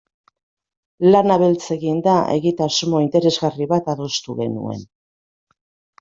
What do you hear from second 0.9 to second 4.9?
Lana beltz eginda, egitasmo interesgarri bat adostu genuen.